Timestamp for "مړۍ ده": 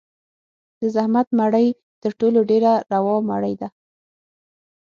3.29-3.67